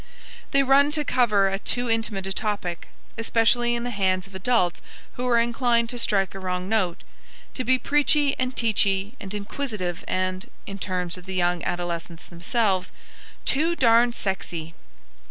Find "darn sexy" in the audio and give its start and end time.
13.75-14.73